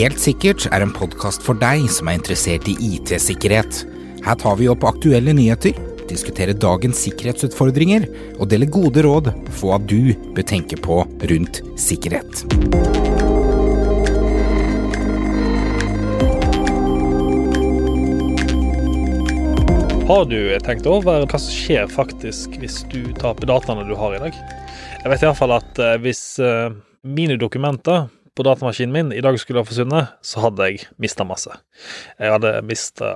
[0.00, 3.82] Helt sikkert er en podkast for deg som er interessert i IT-sikkerhet.
[4.24, 5.76] Her tar vi opp aktuelle nyheter,
[6.08, 8.06] diskuterer dagens sikkerhetsutfordringer
[8.38, 12.44] og deler gode råd for hva du bør tenke på rundt sikkerhet.
[20.10, 24.22] Har du tenkt over hva som skjer faktisk hvis du taper dataene du har i
[24.24, 24.40] dag?
[25.04, 26.72] Jeg vet iallfall at eh, hvis eh,
[27.06, 28.08] mine dokumenter
[28.40, 31.52] på datamaskinen min i dag skulle ha forsvunnet, så hadde jeg mista masse.
[32.16, 33.10] Jeg hadde mista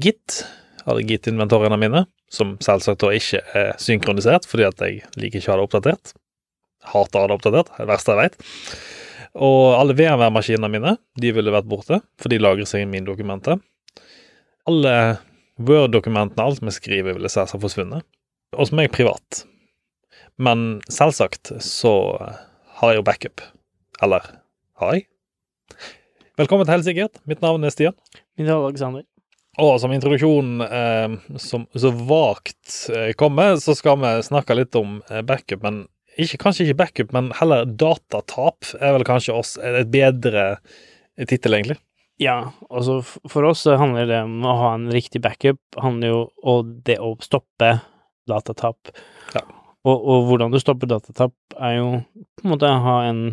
[0.00, 0.38] Git,
[0.86, 5.54] hadde Git-inventoriene mine, som selvsagt da ikke er synkronisert fordi at jeg liker ikke å
[5.54, 6.14] ha det oppdatert.
[6.94, 8.48] Hater å ha det oppdatert, det er verste jeg vet.
[9.44, 13.60] Og alle VMware-maskinene mine de ville vært borte, for de lagrer seg i mine dokumenter.
[14.68, 14.96] Alle
[15.60, 18.08] Word-dokumentene, alt vi skriver, ville selvsagt forsvunnet.
[18.56, 19.44] Og som jeg privat.
[20.40, 21.92] Men selvsagt så
[22.80, 23.44] har jeg jo backup.
[24.02, 24.24] Eller
[24.90, 25.06] jeg?
[26.40, 27.20] Velkommen til Helsesikkert.
[27.28, 27.96] Mitt navn er Stian.
[28.38, 29.06] Mitt navn er Alexander.
[29.60, 35.00] Og som introduksjon eh, som så vagt eh, kommer, så skal vi snakke litt om
[35.10, 35.60] eh, backup.
[35.64, 35.82] Men
[36.16, 40.54] ikke, kanskje ikke backup, men heller datatap er vel kanskje oss et bedre
[41.28, 41.78] tittel, egentlig.
[42.20, 46.76] Ja, altså for oss handler det om å ha en riktig backup, handler jo om
[46.86, 47.74] det å stoppe
[48.30, 48.92] datatap.
[49.34, 49.44] Ja.
[49.82, 51.88] Og, og hvordan du stopper datatap, er jo
[52.38, 53.24] på en måte å ha en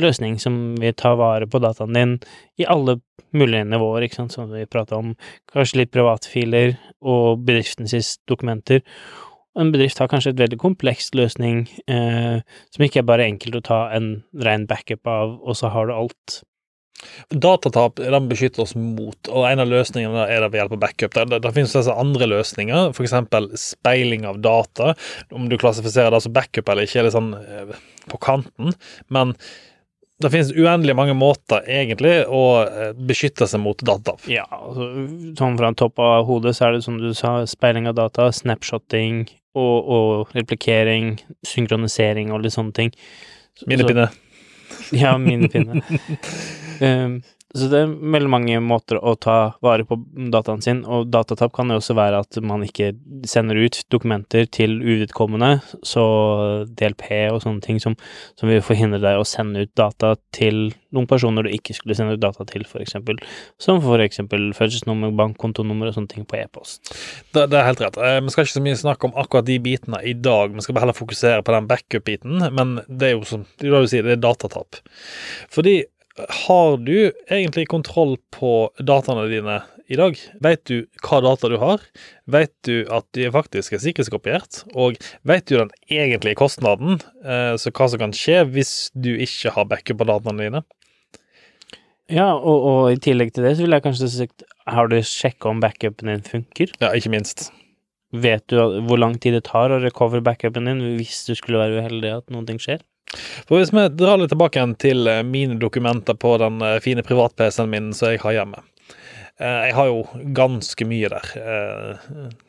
[0.00, 2.14] løsning som vil ta vare på dataen din
[2.60, 2.98] i alle
[3.36, 5.14] mulige nivåer, ikke sant, som vi prata om.
[5.52, 8.82] Kanskje litt privatfiler og bedriftens dokumenter.
[9.58, 12.40] En bedrift har kanskje et veldig kompleks løsning eh,
[12.72, 15.96] som ikke er bare enkelt å ta en ren backup av, og så har du
[15.96, 16.38] alt.
[17.32, 21.16] Datatap den beskytter oss mot, og en av løsningene er det ved hjelp av backup.
[21.16, 23.16] Det, det, det finnes disse andre løsninger, f.eks.
[23.60, 24.94] speiling av data.
[25.34, 27.76] Om du klassifiserer det som backup eller ikke, er litt sånn eh,
[28.12, 28.72] på kanten.
[29.12, 29.36] Men
[30.22, 34.14] det finnes uendelig mange måter egentlig å eh, beskytte seg mot data.
[34.30, 34.88] Ja, altså,
[35.38, 39.24] sånn fra topp av hodet så er det som du sa, speiling av data, snapshotting
[39.58, 41.16] og, og replikering,
[41.46, 42.94] synkronisering og litt sånne ting.
[43.68, 44.08] Minnepinne.
[44.96, 45.82] Ja, minnepinne.
[46.80, 47.20] um,
[47.52, 49.98] så det er veldig mange måter å ta vare på
[50.32, 52.92] dataen sin, og datatap kan jo også være at man ikke
[53.28, 56.04] sender ut dokumenter til uvedkommende, så
[56.72, 57.04] DLP
[57.34, 57.96] og sånne ting som,
[58.40, 62.16] som vil forhindre deg å sende ut data til noen personer du ikke skulle sende
[62.16, 63.20] ut data til, for eksempel,
[63.60, 66.94] som for eksempel fødselsnummer, bankkontonummer og sånne ting på e-post.
[67.32, 68.00] Det, det, er helt rett.
[68.00, 70.76] Eh, vi skal ikke så mye snakke om akkurat de bitene i dag, vi skal
[70.76, 74.24] bare heller fokusere på den backup-biten, men det er jo som du sier, det er
[74.24, 74.80] datatap.
[75.52, 75.82] Fordi
[76.16, 80.18] har du egentlig kontroll på dataene dine i dag?
[80.44, 81.84] Vet du hva data du har?
[82.28, 84.62] Vet du at de faktisk er sikkerhetskopiert?
[84.76, 89.54] Og vet du den egentlige kostnaden, eh, så hva som kan skje hvis du ikke
[89.56, 90.62] har backup på dataene dine?
[92.12, 95.48] Ja, og, og, i tillegg til det så vil jeg kanskje sagt Har du sjekka
[95.48, 96.74] om backupen din funker?
[96.82, 97.48] Ja, ikke minst.
[98.12, 101.80] Vet du hvor lang tid det tar å recover backupen din hvis du skulle være
[101.80, 102.84] uheldig at noe skjer?
[103.46, 107.04] For Hvis vi drar litt tilbake igjen til eh, mine dokumenter på den eh, fine
[107.06, 108.62] privat-PC-en min som jeg har hjemme.
[109.42, 111.28] Eh, jeg har jo ganske mye der.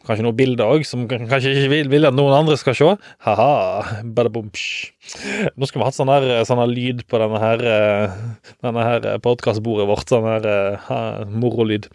[0.07, 2.93] Kanskje noen bilder òg, som kanskje ikke vil, vil, at noen andre skal se.
[3.27, 4.65] Ha-ha, badabumsj.
[5.57, 7.63] Nå skulle vi hatt sånn her, sånn her lyd på denne her,
[8.63, 10.11] denne her podkastbordet vårt.
[10.11, 11.89] Sånn her ha, morolyd.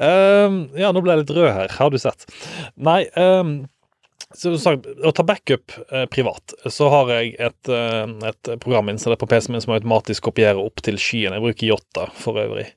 [0.00, 1.72] Ja, nå ble jeg litt rød her.
[1.76, 2.28] Har du sett?
[2.76, 3.02] Nei.
[3.16, 3.75] Så
[4.36, 9.28] sagt, Å ta backup eh, privat, så har jeg et, eh, et program installert på
[9.30, 11.36] PC-en min som automatisk kopierer opp til skyen.
[11.36, 12.68] Jeg bruker Yotta for øvrig.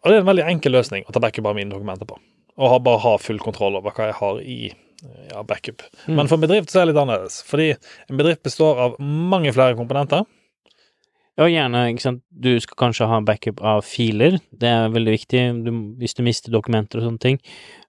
[0.00, 2.18] Og Det er en veldig enkel løsning å ta backup av mine dokumenter på.
[2.60, 4.60] Og ha, bare ha full kontroll over hva jeg har i
[5.30, 5.84] ja, backup.
[6.06, 6.16] Mm.
[6.16, 7.40] Men for en bedrift så er det litt annerledes.
[7.48, 10.26] Fordi en bedrift består av mange flere komponenter.
[11.40, 11.86] Ja, gjerne.
[11.88, 12.20] ikke sant.
[12.28, 14.36] Du skal kanskje ha backup av filer.
[14.52, 17.38] Det er veldig viktig du, hvis du mister dokumenter og sånne ting.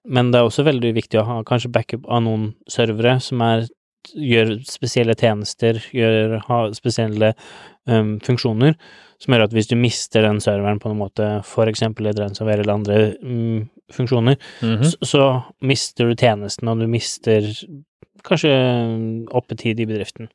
[0.08, 3.66] Men det er også veldig viktig å ha kanskje backup av noen servere som er,
[4.16, 7.34] gjør spesielle tjenester, gjør, har spesielle
[7.84, 8.78] um, funksjoner,
[9.22, 11.28] som gjør at hvis du mister den serveren på en måte,
[11.70, 14.90] eksempel i ransomware eller andre mm, funksjoner, mm -hmm.
[14.90, 17.42] så, så, mister du tjenesten, og du mister
[18.24, 18.52] kanskje
[19.30, 20.28] oppetid i bedriften.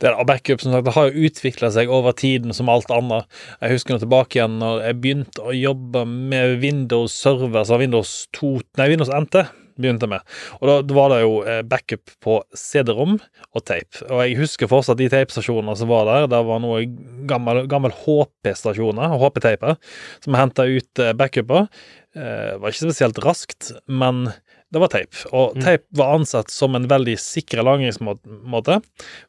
[0.00, 3.24] Det er backup som sagt, det har jo utvikla seg over tiden som alt annet.
[3.60, 8.28] Jeg husker nå tilbake igjen når jeg begynte å jobbe med Windows Server, så Windows
[8.32, 9.46] 2, nei, Windows NT
[9.80, 10.24] begynte med.
[10.60, 14.04] Og da, da var det jo eh, backup på CD-rom og tape.
[14.08, 16.28] Og jeg husker fortsatt de tapestasjonene som var der.
[16.32, 16.84] Det var noe
[17.30, 19.76] gammel, gammel HP-stasjoner, HP-taper,
[20.24, 21.68] som henta ut eh, backuper.
[22.12, 24.26] Det var ikke spesielt raskt, men
[24.72, 25.16] det var tape.
[25.32, 25.62] Og mm.
[25.64, 28.82] tape var ansett som en veldig sikker lagringsmåte,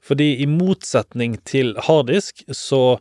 [0.03, 2.99] fordi i motsetning til harddisk så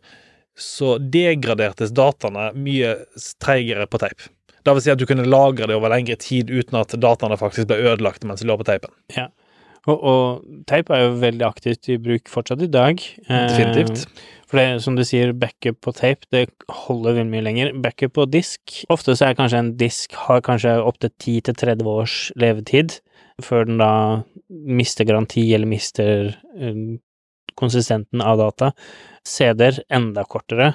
[0.58, 2.94] så degradertes dataene mye
[3.42, 4.26] treigere på teip.
[4.62, 7.70] Det vil si at du kunne lagre det over lengre tid uten at dataene faktisk
[7.70, 8.93] ble ødelagt mens de lå på teipen.
[9.17, 9.29] Ja.
[9.91, 13.03] Og, og teip er jo veldig aktivt i bruk fortsatt i dag.
[13.26, 14.05] Eh, Definitivt.
[14.47, 16.44] For det, som du sier, backup på tape, det
[16.85, 17.73] holder veldig mye lenger.
[17.82, 23.00] Backup på disk Ofte så er kanskje en disk har kanskje opptil 10-30 års levetid,
[23.43, 23.93] før den da
[24.69, 26.82] mister garanti eller mister eh,
[27.59, 28.70] konsistenten av data.
[29.26, 30.73] CD-er enda kortere.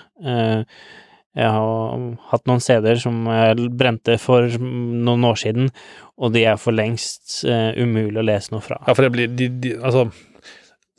[1.38, 5.70] Jeg har hatt noen CD-er som jeg brente for noen år siden,
[6.18, 8.80] og de er for lengst uh, umulig å lese noe fra.
[8.88, 10.08] Ja, for det blir de, de, Altså,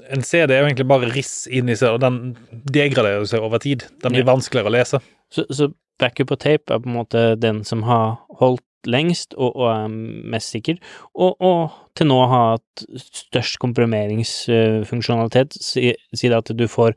[0.08, 2.36] en CD er jo egentlig bare riss inni seg, og den
[2.70, 3.88] degraderer seg over tid.
[4.04, 4.30] Den blir Ja.
[4.30, 5.02] vanskeligere å lese.
[5.34, 9.56] Så, så backup på tape er på en måte den som har holdt lengst og,
[9.58, 10.78] og er mest sikker,
[11.18, 16.94] og, og til nå har hatt størst komprimeringsfunksjonalitet, si, si det at du får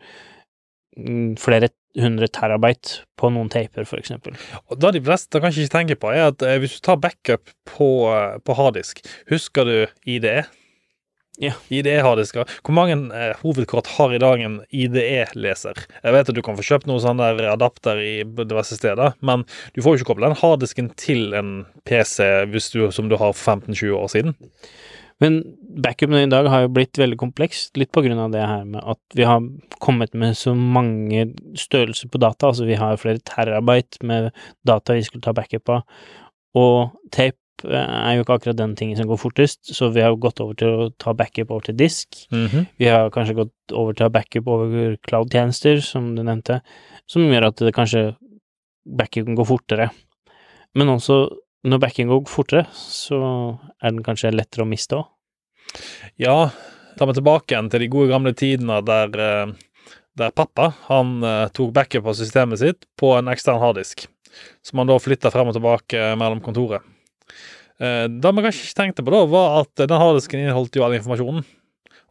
[0.97, 4.01] mm, flere hundre terabyte på noen taper, for.
[4.71, 7.51] Og Det de fleste kanskje ikke tenker på, er at eh, hvis du tar backup
[7.67, 9.77] på, eh, på harddisk, husker du
[10.07, 10.43] IDE?
[11.41, 11.55] Ja.
[11.73, 12.45] IDE-harddisker.
[12.61, 15.79] Hvor mange eh, hovedkort har i dag en IDE-leser?
[16.03, 19.47] Jeg vet at du kan få kjøpt noen sånne der adapter i diverse steder, men
[19.73, 21.53] du får jo ikke koble den harddisken til en
[21.87, 24.37] PC hvis du, som du har for 15-20 år siden.
[25.21, 25.41] Men
[25.83, 28.81] backupen i dag har jo blitt veldig komplekst, litt på grunn av det her med
[28.81, 29.43] at vi har
[29.83, 31.27] kommet med så mange
[31.57, 34.31] størrelser på data, altså vi har flere terabyte med
[34.67, 35.85] data vi skulle ta backup av,
[36.57, 37.37] og tape
[37.69, 40.57] eh, er jo ikke akkurat den tingen som går fortest, så vi har gått over
[40.57, 42.25] til å ta backup over til disk.
[42.81, 46.63] Vi har kanskje gått over til å ha backup over cloud-tjenester, som du nevnte,
[47.07, 48.07] som gjør at det kanskje
[48.97, 49.91] backupen går fortere.
[50.75, 51.21] Men også,
[51.67, 53.17] når backupen går fortere, så
[53.81, 55.09] er den kanskje lettere å miste òg.
[56.19, 56.51] Ja,
[56.97, 59.53] ta meg tilbake igjen til de gode gamle tidene der, eh,
[60.19, 64.07] der pappa han eh, tok backup av systemet sitt på en ekstern harddisk,
[64.65, 66.83] som han da flytta frem og tilbake mellom kontoret.
[67.81, 70.97] Eh, Det vi kanskje ikke tenkte på da, var at den harddisken inneholdt jo all
[70.97, 71.45] informasjonen.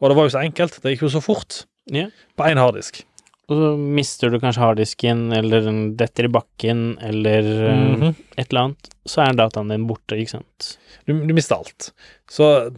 [0.01, 0.81] Og det var jo så enkelt.
[0.81, 2.09] Det gikk jo så fort yeah.
[2.35, 3.03] på én harddisk.
[3.49, 8.13] Og så mister du kanskje harddisken, eller den detter i bakken, eller mm -hmm.
[8.37, 10.77] et eller annet, så er dataen din borte, ikke sant.
[11.07, 11.91] Du, du mister alt.
[12.29, 12.71] Så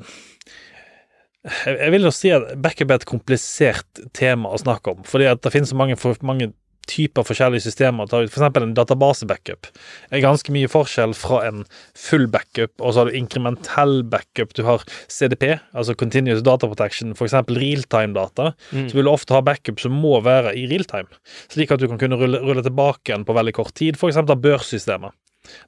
[1.43, 5.25] jeg, jeg vil jo si at backup er et komplisert tema å snakke om, fordi
[5.25, 6.53] at det finnes så mange, for, mange
[6.89, 8.29] typer forskjellige systemer å ta ut.
[8.31, 9.69] Eksempel en database-backup
[10.13, 11.63] er ganske mye forskjell fra en
[11.97, 14.55] full backup, og så har du inkrementell backup.
[14.57, 18.51] Du har CDP, altså Continuous Data Protection, eksempel realtime-data.
[18.71, 18.89] Mm.
[18.89, 21.09] Så vil du ofte ha backup som må være i realtime,
[21.53, 24.43] slik at du kan kunne rulle, rulle tilbake igjen på veldig kort tid, eksempel av
[24.43, 25.15] børssystemet,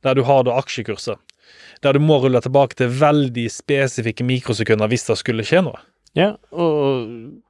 [0.05, 1.19] der du har da aksjekurser.
[1.83, 5.81] Der du må rulle tilbake til veldig spesifikke mikrosekunder hvis det skulle skje noe.
[6.15, 7.43] Ja, og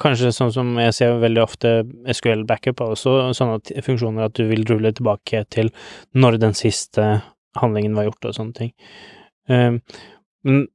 [0.00, 1.74] kanskje sånn som jeg ser veldig ofte
[2.10, 5.70] SQL backup er også sånne funksjoner at du vil rulle tilbake til
[6.14, 7.08] når den siste
[7.60, 8.72] handlingen var gjort og sånne ting.
[9.50, 9.80] Um,
[10.44, 10.66] men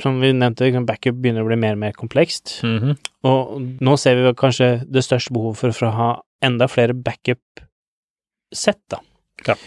[0.00, 2.58] som vi nevnte, liksom, backup begynner å bli mer og mer komplekst,
[3.28, 6.08] og nå ser vi kanskje det største behovet for, for å ha
[6.44, 9.02] enda flere backup-sett, da.
[9.46, 9.58] Ja.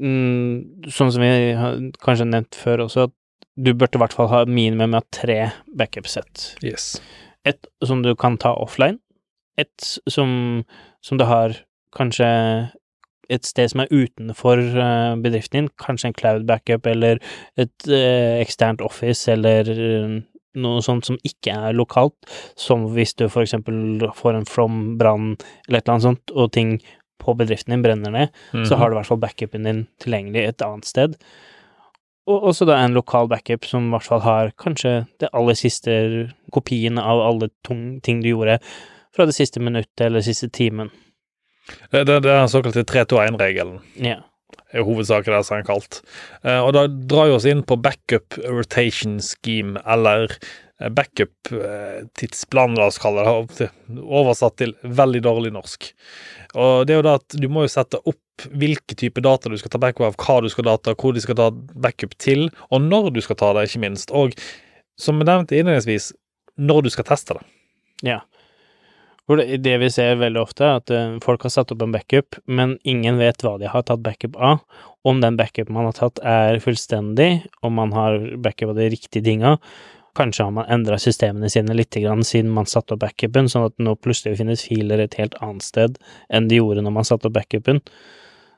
[0.00, 3.14] Mm, sånn som vi har kanskje nevnt før også, at
[3.54, 6.56] du burde i hvert fall ha minimum av tre backup-sett.
[6.64, 6.96] Yes.
[7.48, 9.00] Et som du kan ta offline,
[9.58, 10.62] et som,
[11.04, 11.56] som du har
[11.96, 12.28] kanskje
[13.32, 17.20] et sted som er utenfor eh, bedriften din, kanskje en cloud backup eller
[17.60, 20.16] et eh, eksternt office eller eh,
[20.62, 22.16] noe sånt som ikke er lokalt,
[22.60, 25.30] som hvis du for eksempel får en flom, brann
[25.68, 26.76] eller et eller annet sånt, og ting
[27.22, 30.64] på bedriften din brenner ned, så har du i hvert fall backupen din tilgjengelig et
[30.66, 31.14] annet sted.
[32.30, 35.94] Og også da en lokal backup som i hvert fall har kanskje det aller siste
[36.54, 38.60] kopien av alle tung, ting du gjorde
[39.12, 40.92] fra det siste minuttet eller siste timen.
[41.90, 43.80] Det, det, det er den såkalte 3-2-1-regelen.
[44.02, 44.20] Ja.
[44.72, 46.00] er hovedsaken der som er kalt.
[46.44, 50.32] Eh, og da drar vi oss inn på backup rotation scheme, eller
[50.80, 53.26] eh, backup-tidsplan, la oss kalle
[53.58, 53.70] det,
[54.02, 55.92] oversatt til veldig dårlig norsk.
[56.54, 58.18] Og det er jo da at du må jo sette opp
[58.50, 61.38] hvilke type data du skal ta backup av, hva du skal data, hvor du skal
[61.38, 64.10] ta backup til, og når du skal ta det, ikke minst.
[64.10, 64.34] Og
[65.00, 66.12] som vi nevnte innledningsvis,
[66.60, 67.46] når du skal teste det.
[68.02, 68.20] Ja.
[69.32, 72.74] Det, vi ser veldig ofte, er at eh, folk har satt opp en backup, men
[72.82, 74.60] ingen vet hva de har tatt backup av.
[75.06, 79.24] Om den backupen man har tatt er fullstendig, om man har backup av de riktige
[79.24, 79.56] tinga.
[80.18, 83.94] Kanskje har man endra systemene sine litt siden man satte opp backupen, sånn at nå
[83.96, 85.96] plutselig finnes filer et helt annet sted
[86.28, 87.80] enn de gjorde når man satte opp backupen.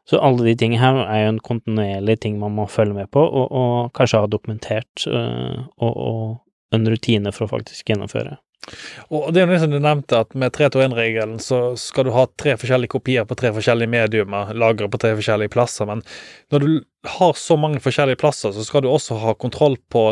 [0.08, 3.22] Så alle de tingene her er jo en kontinuerlig ting man må følge med på,
[3.24, 8.36] og, og kanskje ha dokumentert øh, og, og en rutine for å faktisk gjennomføre.
[9.12, 12.54] Og det er jo som du nevnte, at med 3-2-1-regelen så skal du ha tre
[12.60, 16.04] forskjellige kopier på tre forskjellige mediumer, lagre på tre forskjellige plasser, men
[16.52, 16.70] når du
[17.18, 20.06] har så mange forskjellige plasser, så skal du også ha kontroll på,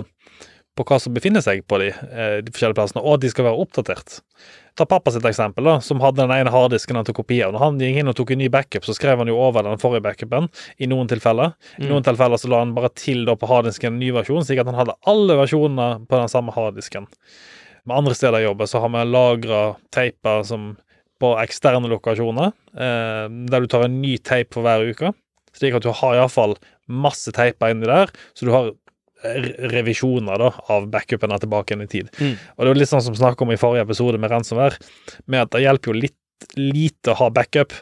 [0.77, 3.49] på hva som befinner seg på de, eh, de forskjellige plassene, og at de skal
[3.49, 4.21] være oppdatert.
[4.79, 7.53] Ta pappa sitt eksempel, da, som hadde den ene harddisken han tok kopi av.
[7.53, 9.81] Når han gikk inn og tok en ny backup, så skrev han jo over den
[9.83, 10.49] forrige backupen
[10.81, 11.53] i noen tilfeller.
[11.77, 14.63] I noen tilfeller så la han bare til da på harddisken en ny versjon, slik
[14.63, 17.11] at han hadde alle versjonene på den samme harddisken.
[17.85, 19.63] Med andre steder i jobben så har vi lagra
[19.93, 20.73] teiper som
[21.23, 25.13] på eksterne lokasjoner, eh, der du tar en ny teip for hver uke.
[25.53, 26.57] Slik at du har iallfall
[26.89, 28.73] masse teiper inni der, så du har
[29.73, 32.11] revisjoner da, av backupene tilbake igjen i tid.
[32.19, 32.35] Mm.
[32.57, 34.79] Og det var litt sånn som snakket om i forrige episode med ransomware,
[35.27, 36.19] med at det hjelper jo litt
[36.59, 37.75] lite å ha backup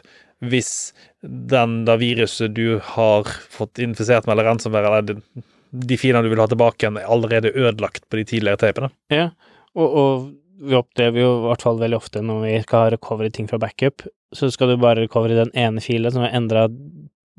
[0.45, 6.25] hvis den da viruset du har fått infisert med, eller ransomware, eller de, de filene
[6.25, 8.91] du vil ha tilbake igjen, er allerede ødelagt på de tidligere tapene.
[9.13, 9.29] Ja,
[9.77, 10.29] og, og
[10.61, 13.61] vi opplever jo i hvert fall veldig ofte når vi skal ha recovery ting fra
[13.61, 16.67] backup, så skal du bare recovery den ene filen som er endra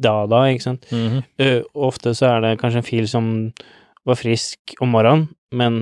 [0.02, 0.86] da og da, ikke sant.
[0.90, 1.22] Mm -hmm.
[1.42, 3.52] uh, ofte så er det kanskje en fil som
[4.08, 5.74] var frisk om morgenen, men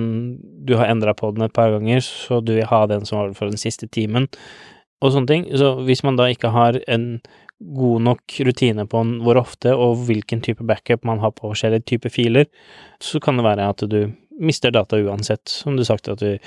[0.67, 3.35] du har endra på den et par ganger, så du vil ha den som var
[3.37, 4.27] for den siste timen,
[5.01, 5.45] og sånne ting.
[5.57, 7.15] Så hvis man da ikke har en
[7.61, 12.13] god nok rutine på hvor ofte og hvilken type backup man har på forskjellige typer
[12.13, 12.49] filer,
[13.01, 15.45] så kan det være at du mister data uansett.
[15.49, 16.37] Som du sagt, at du,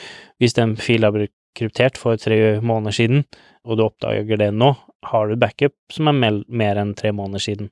[0.43, 3.25] hvis den filen har blitt kryptert for tre måneder siden,
[3.65, 4.73] og du oppdager det nå,
[5.11, 7.71] har du backup som er mer enn tre måneder siden.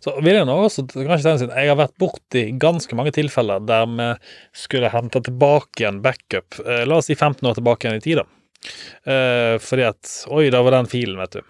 [0.00, 4.08] Så vil jeg nå også jeg har vært borti ganske mange tilfeller der vi
[4.56, 8.20] skulle hente tilbake en backup, eh, la oss si 15 år tilbake igjen i tid,
[8.22, 8.26] da.
[9.10, 11.42] Eh, fordi at Oi, da var den filen, vet du.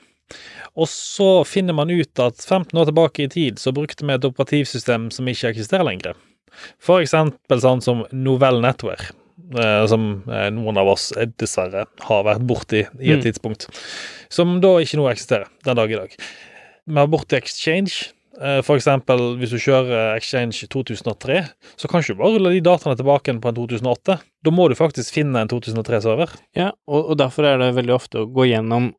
[0.78, 4.26] Og så finner man ut at 15 år tilbake i tid så brukte vi et
[4.28, 6.14] operativsystem som ikke eksisterer lenger.
[6.78, 9.10] For eksempel sånn som Novell Network,
[9.58, 13.26] eh, som noen av oss dessverre har vært borti i et Mm.
[13.26, 13.66] tidspunkt.
[14.30, 16.14] Som da ikke nå eksisterer den dag i dag.
[16.86, 18.12] Vi har borti Exchange.
[18.40, 21.42] Eh, For eksempel hvis du kjører Exchange 2003,
[21.76, 24.18] så kan ikke du bare rulle de dataene tilbake på en 2008.
[24.44, 26.32] Da må du faktisk finne en 2003-server.
[26.56, 28.92] Ja, og, og derfor er det veldig ofte å gå gjennom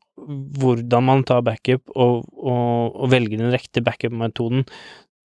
[0.61, 4.67] hvordan man tar backup, og, og, og velge den riktige backup-metoden.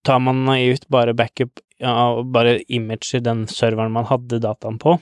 [0.05, 4.98] Tar man naivt bare backup ja, bare imager den serveren man hadde dataen på,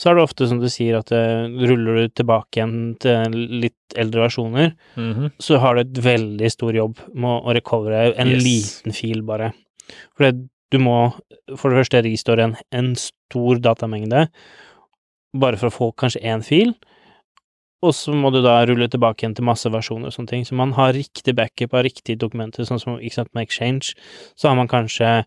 [0.00, 3.34] så er det ofte som du sier at uh, ruller du tilbake igjen til
[3.66, 5.32] litt eldre versjoner, Mhm.
[5.42, 8.44] så har du et veldig stor jobb med å recovere en Yes.
[8.46, 9.52] liten fil, bare.
[10.16, 11.12] For det, du må
[11.58, 14.28] for det første restore en, en stor datamengde,
[15.36, 16.72] bare for å få kanskje én fil,
[17.82, 20.42] og så må du da rulle tilbake igjen til masse versjoner og sånne ting.
[20.44, 23.94] Så man har riktig backup av riktige dokumenter, sånn som ikke sant, med Exchange,
[24.36, 25.24] så har man kanskje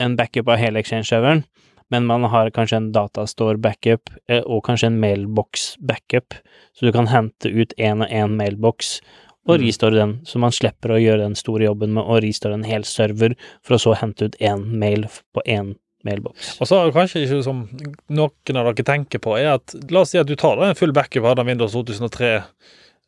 [0.00, 1.44] en backup av hele Exchange-serveren,
[1.90, 6.34] men man har kanskje en datastore-backup, eh, og kanskje en mailbox-backup,
[6.76, 9.00] så du kan hente ut én og én mailbox
[9.48, 9.66] og Mm.
[9.66, 12.84] restore den, så man slipper å gjøre den store jobben med å restore en hel
[12.84, 16.60] server, for å så hente ut én mail på én mailbox.
[16.60, 17.68] Og så kanskje ikke som
[18.08, 20.74] noen av dere tenker på, er at la oss si at du tar deg en
[20.78, 22.42] full backup av den Windows 2003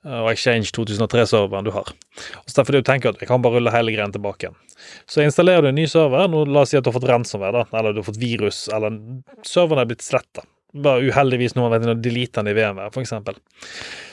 [0.07, 1.91] og Exchange 2003-serveren du har.
[2.41, 4.57] Og så derfor du tenker at jeg kan bare rulle hele greien tilbake igjen.
[5.11, 7.61] Så installerer du en ny server, nå la oss si at du har fått ransomware,
[7.61, 8.97] da, eller du har fått virus, eller
[9.47, 10.47] serveren er blitt sletta.
[10.71, 13.37] Bare uheldigvis noen vet å delete den i VMware, eksempel.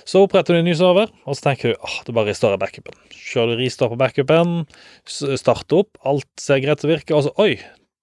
[0.08, 2.98] Så oppretter du en ny server, og så tenker du åh, det bare restaurerer backupen.
[3.13, 4.56] Kjører du restart på backupen,
[5.08, 7.51] starter opp, alt ser greit til og virker, og så oi,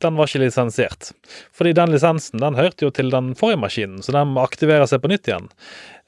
[0.05, 1.11] den var ikke lisensiert.
[1.55, 5.03] Fordi den lisensen den hørte jo til den forrige maskinen, så den må aktivere seg
[5.03, 5.49] på nytt igjen.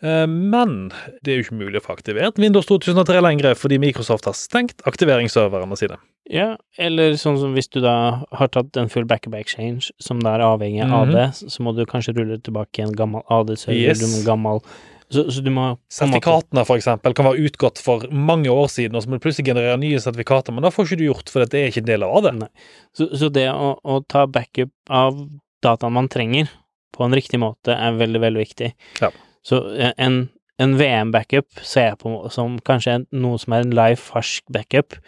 [0.02, 0.90] Eh, Men
[1.24, 4.82] det er jo ikke mulig å få aktivert Windows 2003 lenger, fordi Microsoft har stengt
[4.84, 5.96] aktiveringsserverne sine.
[6.28, 10.34] Ja, eller sånn som hvis du da har tatt en full backup exchange, som da
[10.36, 11.12] er avhengig av Mhm.
[11.14, 14.00] det, så må du kanskje rulle tilbake en gammel AD-server, Yes.
[14.00, 14.60] du må gammel
[15.08, 19.02] så, så du må Sertifikatene for eksempel kan være utgått for mange år siden, og
[19.04, 21.54] så må du plutselig generere nye sertifikater, men da får ikke du gjort, for det
[21.54, 22.48] er ikke en del av det.
[22.92, 25.28] Så, så det å, å ta backup av
[25.62, 26.48] dataen man trenger,
[26.92, 28.72] på en riktig måte, er veldig, veldig viktig.
[29.00, 29.10] Ja.
[29.46, 30.26] Så eh, en,
[30.62, 34.98] en VM-backup ser jeg på som kanskje noe som er en live, fersk backup.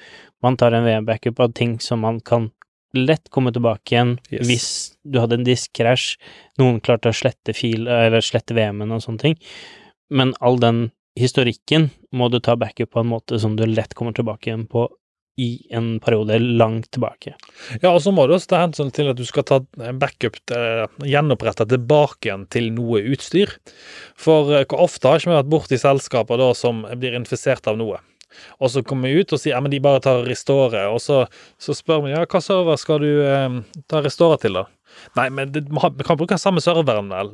[0.44, 2.50] Man tar en VM-backup av ting som man kan
[2.96, 4.46] lett komme tilbake igjen Yes.
[4.48, 4.68] hvis
[5.04, 6.14] du hadde en diskkrasj,
[6.60, 9.36] noen klarte å slette fil, eller slette VM-en og sånne ting.
[10.08, 10.86] Men all den
[11.18, 14.86] historikken må du ta backup på en måte som du lett kommer tilbake igjen på
[15.38, 17.34] i en periode langt tilbake.
[17.78, 19.60] Ja, og så må du også ta hensyn til at du skal ta
[20.00, 23.54] backup, eh, gjenopprette tilbake igjen til noe utstyr.
[24.18, 27.78] For eh, hvor ofte har ikke vi vært borti selskaper da som blir infisert av
[27.78, 28.02] noe?
[28.58, 31.24] Og så kommer vi ut og sier ja, men de bare tar Restore, og så,
[31.60, 34.68] så spør vi ja, hva server skal du eh, ta Restore til, da?
[35.16, 37.30] Nei, men det, vi kan bruke den samme serveren, vel?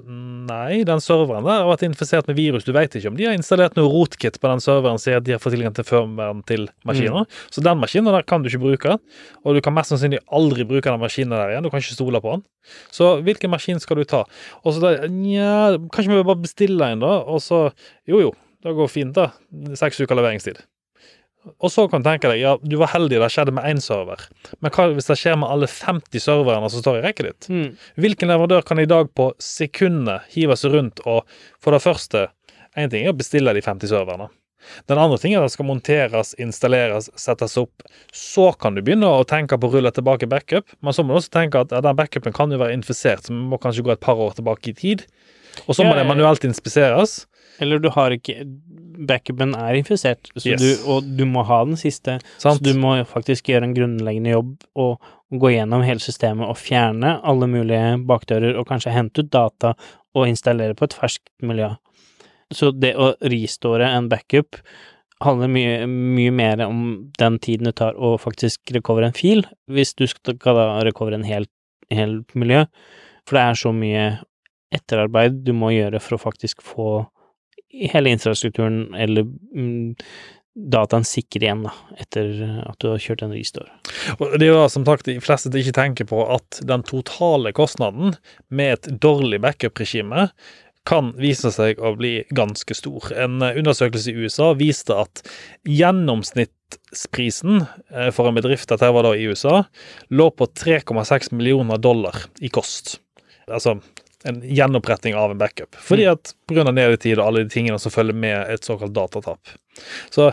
[0.49, 2.67] Nei, den serveren der har vært infisert med virus.
[2.67, 5.43] Du vet ikke om de har installert noe rotkit på den serveren at de har
[5.43, 7.25] fått tilgang til firmaen til maskiner.
[7.25, 7.41] Mm.
[7.55, 8.99] Så den maskinen der kan du ikke bruke,
[9.45, 11.67] og du kan mest sannsynlig aldri bruke den maskinen der igjen.
[11.67, 12.47] Du kan ikke stole på den.
[12.95, 14.25] Så hvilken maskin skal du ta?
[14.63, 17.19] Og så da, nja, kanskje vi bare bestiller en, da?
[17.25, 17.67] Og så
[18.09, 18.31] Jo, jo,
[18.65, 19.31] det går fint, da.
[19.79, 20.61] Seks uker leveringstid.
[21.61, 24.23] Og så kan du tenke deg, ja, du var heldig det skjedde med én server,
[24.65, 27.49] men hva hvis det skjer med alle 50 serverne som står i rekket ditt?
[27.53, 27.67] Mm.
[28.01, 31.29] Hvilken leverandør kan i dag på sekundet hive seg rundt og
[31.63, 32.31] for det første
[32.75, 34.25] Én ting er å bestille de 50 serverne.
[34.89, 37.85] Den andre ting er at det skal monteres, installeres, settes opp.
[38.11, 41.21] Så kan du begynne å tenke på å rulle tilbake backup, men så må du
[41.21, 43.95] også tenke at ja, den backupen kan jo være infisert, så vi må kanskje gå
[43.95, 45.07] et par år tilbake i tid.
[45.69, 47.21] Og så må ja, det manuelt inspiseres.
[47.63, 48.45] Eller du har ikke
[48.95, 50.61] Backupen er infisert, yes.
[50.63, 52.21] du, og du må ha den siste.
[52.39, 52.61] Sant.
[52.61, 56.61] Så du må faktisk gjøre en grunnleggende jobb og, og gå gjennom hele systemet og
[56.61, 59.73] fjerne alle mulige bakdører, og kanskje hente ut data
[60.15, 61.73] og installere på et ferskt miljø.
[62.55, 64.61] Så det å restore en backup
[65.25, 66.85] handler mye, mye mer om
[67.19, 71.27] den tiden det tar å faktisk recovere en fil, hvis du skal da recovere en
[71.27, 71.51] helt,
[71.91, 72.65] hel miljø.
[73.27, 74.07] For det er så mye
[74.75, 76.89] etterarbeid du må gjøre for å faktisk få
[77.93, 79.95] hele infrastrukturen eller mm,
[80.55, 82.29] dataen sikker igjen, da, etter
[82.63, 83.73] at du har kjørt en restore.
[84.21, 88.15] Og det er jo som sagt de fleste ikke tenker på at den totale kostnaden
[88.55, 90.29] med et dårlig backup-regime
[90.89, 93.09] kan vise seg å bli ganske stor.
[93.17, 95.23] En undersøkelse i USA viste at
[95.65, 99.63] gjennomsnittsprisen eh, for en bedrift, dette var da i USA,
[100.13, 102.99] lå på 3,6 millioner dollar i kost.
[103.49, 103.79] Altså
[104.25, 105.77] en gjenoppretting av en backup.
[105.77, 106.13] Fordi mm.
[106.13, 106.65] at pga.
[106.71, 109.57] nedetid og alle de tingene som følger med et såkalt datatap.
[110.15, 110.31] Så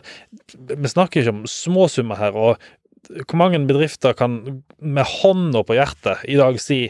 [0.53, 2.38] vi snakker ikke om småsummer her.
[2.38, 2.62] og
[3.12, 6.83] hvor mange bedrifter kan med hånda på hjertet i dag si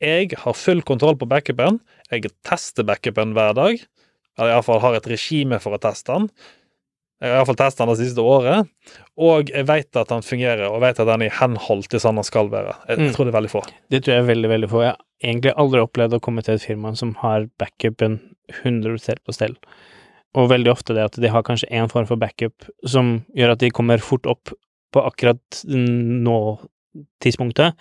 [0.00, 1.80] jeg har full kontroll på backupen,
[2.12, 3.80] jeg tester backupen hver dag,
[4.36, 6.28] eller iallfall har et regime for å teste den.
[7.16, 8.68] Jeg har iallfall testa den det siste året,
[9.16, 12.20] og jeg vet at den fungerer, og vet at den er i henhold til sånn
[12.20, 12.74] den skal være.
[12.84, 13.14] Jeg, jeg mm.
[13.16, 13.62] tror det er veldig få.
[13.94, 14.82] Det tror jeg er veldig, veldig få.
[14.84, 18.18] Jeg har egentlig aldri opplevd å komme til et firma som har backupen
[18.60, 19.56] 100 på stell.
[20.36, 23.64] Og veldig ofte det at de har kanskje én form for backup som gjør at
[23.64, 24.52] de kommer fort opp
[24.92, 27.72] på akkurat nå-tidspunktet,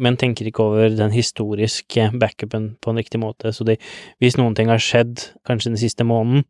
[0.00, 3.52] men tenker ikke over den historiske backupen på en riktig måte.
[3.52, 3.76] Så de,
[4.22, 6.48] hvis noen ting har skjedd kanskje den siste måneden,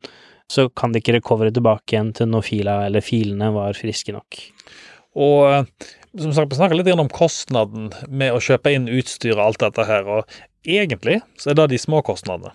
[0.52, 4.40] så kan de ikke recovere tilbake igjen til når fila eller filene var friske nok.
[5.18, 5.66] Og
[6.18, 9.86] som sagt, vi snakker litt om kostnaden med å kjøpe inn utstyr og alt dette
[9.88, 12.54] her, og egentlig så er det de små kostnadene.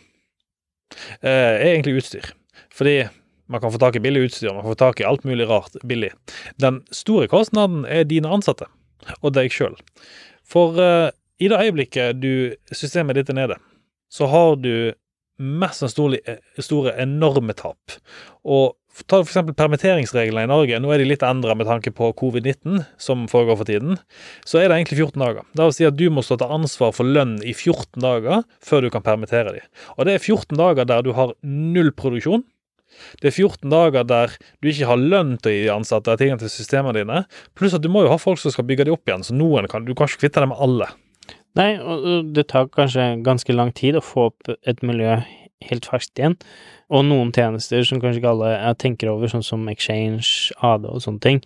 [1.22, 2.32] Eh, er egentlig utstyr.
[2.74, 3.04] Fordi
[3.52, 5.76] man kan få tak i billig utstyr, man kan få tak i alt mulig rart
[5.86, 6.12] billig.
[6.62, 8.70] Den store kostnaden er dine ansatte,
[9.22, 9.78] og deg sjøl.
[10.48, 11.12] For eh,
[11.44, 13.60] i det øyeblikket du, systemet ditt er nede,
[14.14, 14.94] så har du
[15.42, 16.22] mest sannsynlig
[16.62, 17.98] store, enorme tap.
[18.44, 18.74] Og
[19.10, 20.78] Ta eksempel permitteringsreglene i Norge.
[20.78, 23.98] Nå er de litt endra med tanke på covid-19, som foregår for tiden.
[24.46, 25.48] Så er det egentlig 14 dager.
[25.50, 28.86] Det vil si at du må stå til ansvar for lønn i 14 dager før
[28.86, 29.66] du kan permittere dem.
[29.98, 32.46] Og det er 14 dager der du har null produksjon.
[33.18, 36.54] Det er 14 dager der du ikke har lønn til å gi ansatte tingene til
[36.54, 37.24] systemene dine.
[37.58, 39.66] Pluss at du må jo ha folk som skal bygge dem opp igjen, så noen
[39.72, 40.92] kan, du kan ikke kvitte deg med alle.
[41.60, 45.20] Nei, og det tar kanskje ganske lang tid å få opp et miljø
[45.70, 46.36] helt ferskt igjen.
[46.94, 50.26] Og noen tjenester som kanskje ikke alle tenker over, sånn som Exchange,
[50.66, 51.42] AD og sånne ting,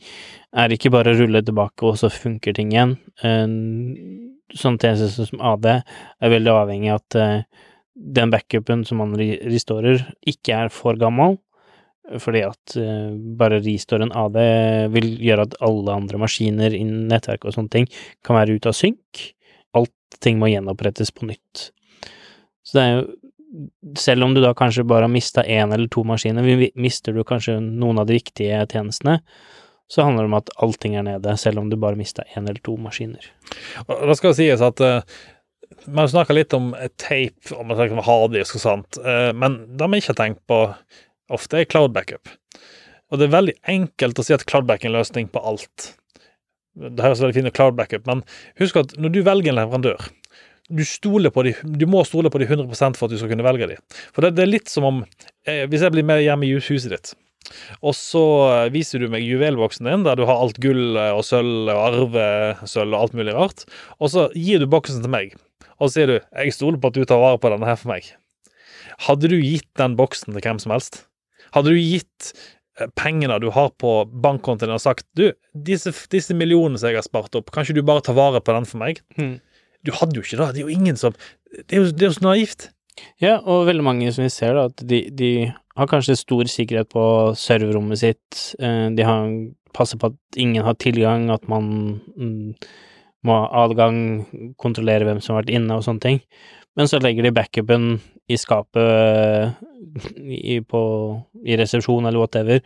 [0.57, 2.97] er ikke bare å rulle tilbake, og så funker ting igjen.
[4.57, 7.65] Sånne tjenester som AD er veldig avhengig av at eh,
[7.97, 11.39] den backupen som man restorer, ikke er for gammel,
[12.23, 14.37] fordi at uh, bare restoren AD
[14.93, 17.89] vil gjøre at alle andre maskiner innen nettverket og sånne ting
[18.23, 19.25] kan være ute av synk.
[20.23, 21.69] Ting må gjenopprettes på nytt.
[22.67, 23.05] Så det er jo
[23.97, 27.59] selv om du da kanskje bare har mista én eller to maskiner, mister du kanskje
[27.63, 29.21] noen av de viktige tjenestene,
[29.87, 32.59] så handler det om at allting er nede, selv om du bare mista én eller
[32.63, 33.23] to maskiner.
[33.87, 34.99] Og da skal det sies at uh,
[35.87, 39.87] man snakker litt om tape, om man snakker om harddisk og sånt, uh, men det
[39.93, 40.59] vi ikke har tenkt på
[41.31, 42.27] ofte, er cloud backup.
[43.07, 45.93] Og det er veldig enkelt å si at cloud backup er en løsning på alt.
[46.77, 48.23] Det høres veldig fint cloud backup, men
[48.61, 50.09] husk at når du velger en leverandør,
[50.67, 53.77] du de, du må stole på de 100 for at du skal kunne velge de.
[54.13, 54.97] For det, det er litt som om
[55.47, 57.13] eh, Hvis jeg blir med hjemme i huset ditt,
[57.79, 61.71] og så eh, viser du meg juvelboksen din, der du har alt gull og sølv
[61.71, 63.65] og arvesølv og alt mulig rart,
[64.01, 65.35] og så gir du boksen til meg,
[65.77, 67.93] og så sier du 'Jeg stoler på at du tar vare på denne her for
[67.93, 68.11] meg'.
[69.07, 71.05] Hadde du gitt den boksen til hvem som helst?
[71.53, 72.56] Hadde du gitt eh,
[72.99, 73.91] pengene du har på
[74.23, 77.85] bankkontoen og sagt du, disse, disse millionene som jeg har spart opp, kan ikke du
[77.87, 79.01] bare ta vare på den for meg?
[79.17, 79.37] Mm.
[79.85, 80.49] Du hadde jo ikke det.
[80.55, 81.15] Det er jo ingen som
[81.47, 82.69] Det er jo, det er jo så naivt.
[83.21, 85.29] Ja, og veldig mange som vi ser, da, at de, de
[85.77, 87.03] har kanskje stor sikkerhet på
[87.37, 88.41] serverrommet sitt.
[88.59, 89.29] eh, De har
[89.77, 91.67] passer på at ingen har tilgang, at man
[92.17, 92.55] mm,
[93.27, 93.99] må ha adgang,
[94.57, 96.21] kontrollere hvem som har vært inne og sånne ting.
[96.77, 97.87] Men så legger de backupen
[98.27, 99.55] i skapet
[100.19, 100.81] i, på,
[101.47, 102.63] i resepsjon eller whatever,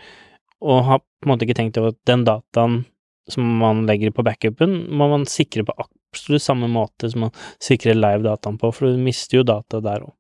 [0.62, 2.82] og har på en måte ikke tenkt over at den dataen
[3.30, 7.98] som man legger på backupen, må man sikre på absolutt samme måte som man sikrer
[7.98, 10.14] live-dataen på, for du mister jo data der òg.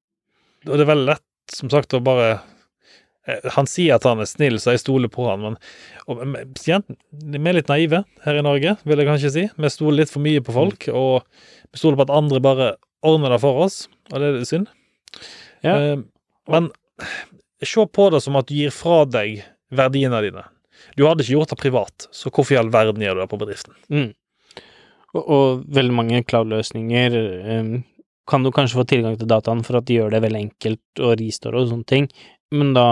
[0.70, 2.28] Og det er veldig lett, som sagt, å bare
[3.26, 5.58] eh, Han sier at han er snill, så jeg stoler på han, men
[6.06, 6.22] og,
[6.62, 6.76] vi
[7.50, 9.48] er litt naive her i Norge, vil jeg kanskje si.
[9.58, 11.26] Vi stoler litt for mye på folk, og
[11.72, 12.70] vi stoler på at andre bare
[13.02, 14.70] ordner det for oss, og det er synd.
[15.65, 15.76] Ja.
[15.76, 16.00] Eh,
[16.52, 16.71] men
[17.62, 20.47] se på det som at du gir fra deg verdiene dine.
[20.97, 23.39] Du hadde ikke gjort det privat, så hvorfor i all verden gjør du det på
[23.41, 23.78] bedriften?
[23.93, 24.10] Mm.
[25.13, 27.17] Og, og veldig mange cloud-løsninger
[27.60, 27.74] um,
[28.30, 31.13] kan du kanskje få tilgang til dataen for at de gjør det veldig enkelt å
[31.19, 32.08] restore og sånne ting,
[32.56, 32.88] men da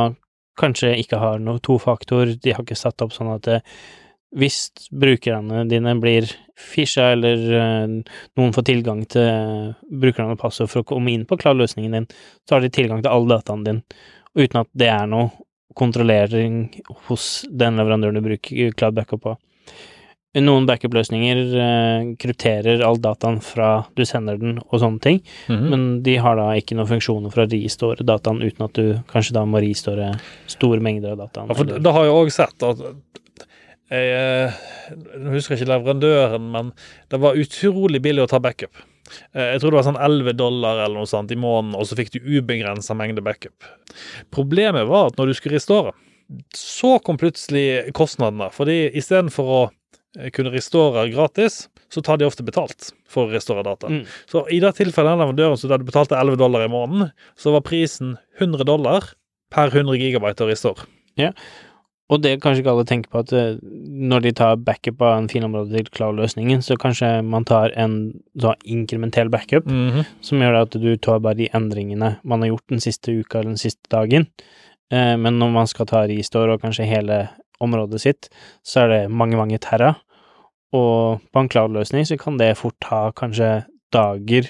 [0.59, 3.59] kanskje ikke har noe tofaktor, de har ikke satt opp sånn at det,
[4.35, 6.27] hvis brukerne dine blir
[6.59, 11.39] fisha, eller eh, noen får tilgang til brukerne og passord for å komme inn på
[11.39, 12.09] cloud-løsningen din,
[12.47, 13.83] så har de tilgang til all dataen din,
[14.37, 15.31] uten at det er noe
[15.79, 16.65] kontrollering
[17.07, 19.35] hos den leverandøren du bruker cloud backup på.
[20.39, 26.19] Noen backup-løsninger eh, krypterer all dataen fra du sender den og sånne ting, men de
[26.21, 29.61] har da ikke noen funksjoner for å restore dataen uten at du kanskje da må
[29.63, 30.11] restore
[30.51, 31.49] store mengder av dataen.
[31.49, 32.85] Ja, for det har jeg òg sett at
[33.89, 34.53] jeg,
[34.93, 36.71] jeg husker ikke leverandøren, men
[37.11, 38.75] det var utrolig billig å ta backup.
[39.33, 41.97] Eh, Jeg tror det var sånn 11 dollar eller noe sånt i måneden, og så
[41.97, 43.65] fikk du ubegrensa mengde backup.
[44.35, 45.95] Problemet var at når du skulle restore,
[46.53, 48.51] så kom plutselig kostnadene.
[48.53, 49.61] Fordi istedenfor å
[50.19, 53.89] eh, kunne restore gratis, så tar de ofte betalt for å restore data.
[53.89, 54.03] Mm.
[54.29, 57.55] Så i det tilfellet den leverandøren så da du betalte 11 dollar i måneden, så
[57.55, 59.09] var prisen 100 dollar
[59.49, 60.85] per 100 gigabyte å restore.
[62.09, 65.27] Og det kanskje ikke alle tenker på, at eh, når de tar backup av en
[65.29, 67.99] finområde til cloud-løsningen, så kanskje man tar en
[68.41, 70.05] sånn inkrementell backup, Mhm.
[70.21, 73.51] som gjør at du tar bare de endringene man har gjort den siste uka eller
[73.53, 74.27] den siste dagen.
[74.91, 77.29] Eh, Men når man skal ta restore og kanskje hele
[77.61, 78.29] området sitt,
[78.65, 79.97] så er det mange, mange terra.
[80.73, 84.49] Og på en cloud-løsning så kan det fort ta kanskje dager,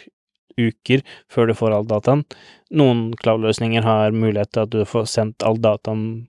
[0.58, 2.26] uker, før du får all dataen.
[2.72, 6.28] Noen cloud-løsninger har mulighet til at du får sendt all dataen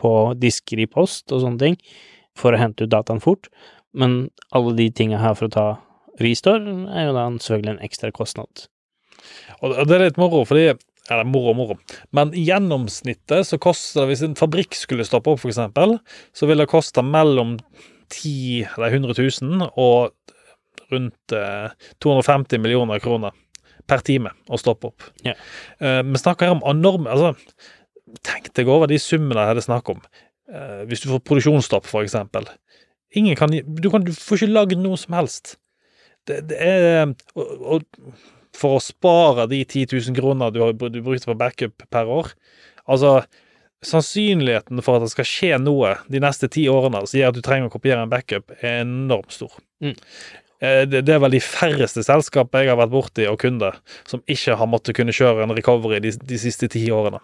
[0.00, 1.78] på disker i post og sånne ting,
[2.38, 3.50] for å hente ut dataen fort.
[3.92, 5.66] Men alle de tinga her for å ta
[6.22, 8.66] restore er jo da selvfølgelig en ekstra kostnad.
[9.62, 10.72] Og det er litt moro, fordi
[11.10, 11.74] Eller moro, moro.
[12.14, 15.58] Men i gjennomsnittet så koster det, hvis en fabrikk skulle stoppe opp, f.eks.,
[16.30, 17.56] så vil det koste mellom
[18.12, 20.12] 10 eller 100 000 og
[20.92, 21.74] rundt eh,
[22.04, 23.34] 250 millioner kroner
[23.90, 25.08] per time å stoppe opp.
[25.26, 25.34] Ja.
[25.82, 27.34] Eh, vi snakker her om enorme Altså,
[28.26, 30.02] tenk deg over de summene her det er snakk om.
[30.52, 32.16] Eh, hvis du får produksjonsstopp, f.eks.
[33.16, 35.56] Ingen kan Du, kan, du får ikke lagd noe som helst.
[36.28, 38.12] Det, det er og, og
[38.56, 42.28] for å spare de 10 000 kroner du, har, du brukte på backup per år
[42.90, 43.22] Altså,
[43.86, 47.42] sannsynligheten for at det skal skje noe de neste ti årene som gjør at du
[47.46, 49.54] trenger å kopiere en backup, er enormt stor.
[49.82, 49.94] Mm.
[50.62, 53.70] Eh, Det, det er vel de færreste selskapene jeg har vært borti og kunde,
[54.08, 57.22] som ikke har måttet kunne kjøre en recovery de, de siste ti årene.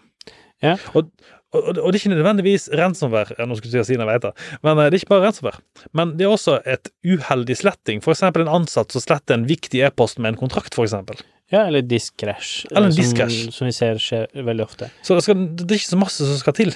[0.64, 0.74] Ja.
[0.94, 1.10] Og,
[1.54, 4.32] og, og det er ikke nødvendigvis ransomware, eh, nå skulle jeg si når jeg
[4.66, 5.62] men eh, det er ikke bare ransomware.
[5.96, 8.02] Men det er også et uheldig sletting.
[8.02, 11.20] Eksempel en ansatt som sletter en viktig e-post med en kontrakt, for eksempel.
[11.52, 12.66] Ja, eller disk-crash.
[12.66, 13.52] eh, Eller en som, disk-crash.
[13.54, 14.90] Som vi ser skjer veldig ofte.
[15.02, 16.74] Så det, skal, det er ikke så masse som skal til.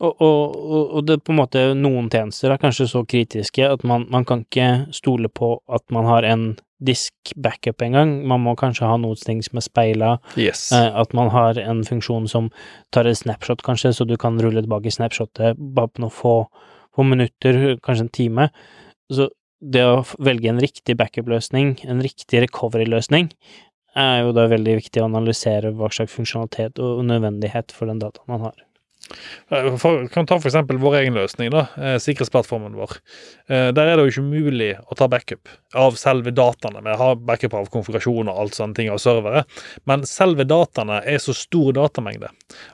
[0.00, 3.64] Og, og, og- og det er på en måte noen tjenester er kanskje så kritiske
[3.72, 8.10] at man, man kan ikke stole på at man har en disk-backup engang.
[8.28, 10.70] Man må kanskje ha noen ting som er speila, Yes.
[10.72, 12.50] eh, at man har en funksjon som
[12.92, 16.34] tar et snapshot, kanskje, så du kan rulle tilbake snapshotet bare på noen få,
[16.96, 18.50] få minutter, kanskje en time.
[19.10, 19.30] Så
[19.62, 23.30] det å velge en riktig backup-løsning, en riktig recovery-løsning,
[23.96, 28.28] er jo da veldig viktig å analysere hva slags funksjonalitet og nødvendighet for den dataen
[28.28, 28.65] man har.
[29.50, 32.96] Eh, For, kan ta eksempel vår egen løsning, da, eh, sikkerhetsplattformen vår.
[33.48, 36.82] Eh, Der er det jo ikke mulig å ta backup av selve dataene.
[36.82, 39.44] Vi har backup av konfigurasjon og alt sånne ting av servere,
[39.86, 42.30] men selve dataene er så stor datamengde.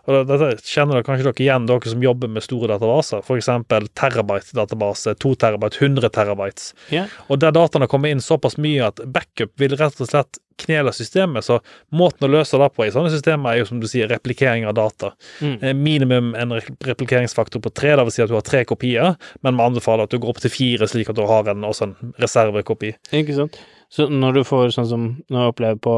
[0.07, 3.23] Og Dette kjenner dere kanskje dere igjen, dere som jobber med store databaser.
[3.33, 6.73] Eksempel terabyte-database, 2 terabyte, 100 terabytes.
[6.91, 7.09] Yeah.
[7.29, 11.47] Og der dataene kommer inn såpass mye at backup vil rett og slett knele systemet.
[11.47, 11.59] Så
[11.93, 14.77] måten å løse det på i sånne systemer er jo som du sier, replikering av
[14.79, 15.13] data.
[15.43, 15.57] Mm.
[15.61, 19.67] Eh, Minimum en replikeringsfaktor på tre, vil si at du har tre kopier, men vi
[19.67, 22.95] anbefaler at du går opp til fire, slik at du har en, også en reservekopi.
[23.13, 23.59] Ikke sant?
[23.93, 25.95] Så når du får sånn som når jeg opplever på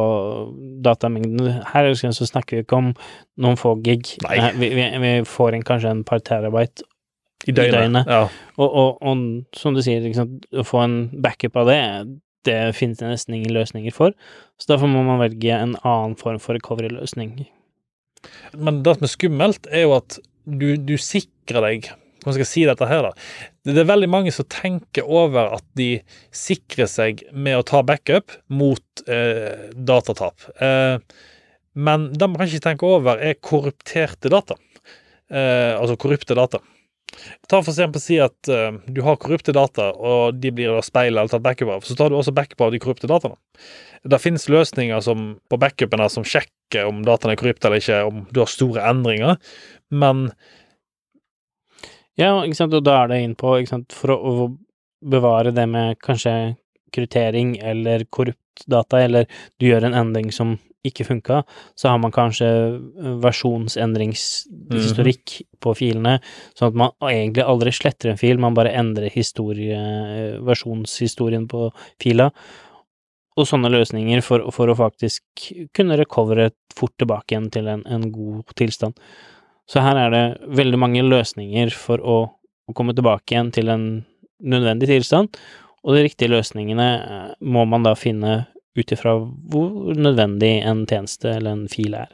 [0.83, 2.89] datamengden Her så snakker vi ikke om
[3.39, 4.17] noen få gig.
[4.25, 4.39] Nei.
[4.41, 6.83] Eh, Vi, vi, vi får inn kanskje en par terabyte.
[7.47, 7.75] I døgnet.
[7.77, 8.09] døgnet.
[8.09, 8.23] Ja.
[8.57, 11.81] Og, og, og som du sier, liksom, å få en backup av det,
[12.49, 14.15] det finnes det nesten ingen løsninger for.
[14.61, 17.37] Så derfor må man velge en annen form for recovery-løsning.
[18.57, 21.93] Men det som er skummelt, er jo at du, du sikrer deg
[22.25, 23.11] Hvordan skal jeg si dette her, da?
[23.69, 25.99] Det er veldig mange som tenker over at de
[26.33, 30.47] sikrer seg med å ta backup mot eh, datatap.
[30.57, 30.97] Eh,
[31.77, 34.57] men det man ikke tenker over, er korrupterte data.
[35.29, 36.63] Eh, altså korrupte data.
[37.49, 41.17] Ta for eksempel si at uh, du har korrupte data, og de blir da speilet
[41.17, 41.87] eller tatt backup av.
[41.87, 43.39] Så tar du også backup av de korrupte dataene.
[44.05, 48.27] Det finnes løsninger som, på backupene som sjekker om dataene er korrupte eller ikke, om
[48.35, 49.41] du har store endringer,
[49.95, 50.29] men
[52.15, 55.51] Ja, ikke sant, og da er det inn på, ikke sant, for å, å bevare
[55.51, 56.55] det med kanskje
[56.95, 59.27] kryptering eller korrupt data, eller
[59.59, 61.39] du gjør en endring som ikke funka,
[61.79, 62.49] så har man kanskje
[63.23, 65.27] versjonsendringshistorikk
[65.65, 66.15] på filene,
[66.59, 69.79] sånn at man egentlig aldri sletter en fil, man bare endrer historie,
[70.45, 71.61] versjonshistorien på
[72.03, 72.27] fila.
[73.35, 75.25] Og sånne løsninger for, for å faktisk
[75.75, 78.95] kunne recovere fort tilbake igjen til en, en god tilstand.
[79.67, 83.85] Så her er det veldig mange løsninger for å, å komme tilbake igjen til en
[84.45, 85.29] nødvendig tilstand,
[85.85, 88.45] og de riktige løsningene eh, må man da finne
[88.75, 89.17] ut ifra
[89.51, 92.13] hvor nødvendig en tjeneste eller en fil er.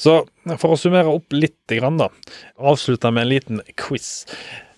[0.00, 0.22] Så
[0.60, 2.08] for å summere opp litt, da,
[2.56, 4.26] avslutte med en liten quiz.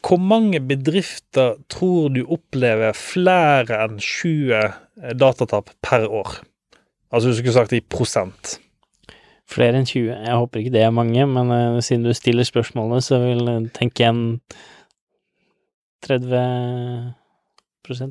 [0.03, 6.41] Hvor mange bedrifter tror du opplever flere enn 20 datatap per år?
[7.12, 8.57] Altså du skulle sagt i prosent.
[9.53, 13.05] Flere enn 20, jeg håper ikke det er mange, men uh, siden du stiller spørsmålet,
[13.05, 14.23] så vil jeg tenke en
[16.07, 17.19] 30 prosent,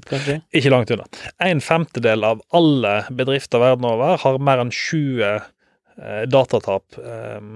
[0.10, 0.42] kanskje?
[0.58, 1.08] Ikke langt unna.
[1.44, 7.52] En femtedel av alle bedrifter verden over har mer enn 20 eh, datatap eh,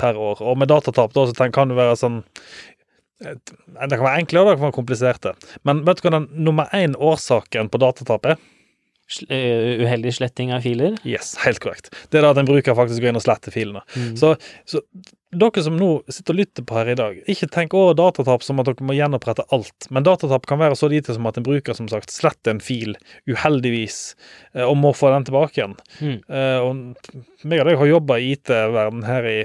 [0.00, 0.42] per år.
[0.42, 2.22] Og med datatap da, så kan det være sånn
[3.24, 5.34] Det kan være enkle, og det kan være kompliserte.
[5.64, 8.40] Men vet du hva den nummer én årsaken på datatap er?
[9.28, 10.96] Eh, Uheldig sletting av filer?
[11.04, 11.90] Yes, helt korrekt.
[12.10, 13.82] Det er da at en bruker faktisk går inn og sletter filene.
[13.92, 14.14] Mm.
[14.16, 14.32] Så,
[14.68, 14.80] så
[15.34, 18.62] dere som nå sitter og lytter på her i dag, ikke tenk over datatap som
[18.62, 19.88] at dere må gjenopprette alt.
[19.94, 22.96] Men datatap kan være så lite som at en bruker som sagt sletter en fil
[23.30, 24.00] uheldigvis,
[24.54, 25.76] eh, og må få den tilbake igjen.
[26.00, 26.16] Mm.
[26.30, 29.38] Uh, og meg og deg har jobba i IT-verden her i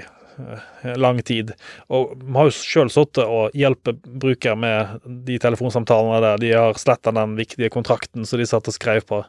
[0.96, 1.54] lang tid,
[1.88, 6.78] og vi har jo sjøl sittet og hjulpet bruker med de telefonsamtalene der de har
[6.80, 9.24] sletta den viktige kontrakten som de satt og skrev på.
[9.24, 9.26] Eh,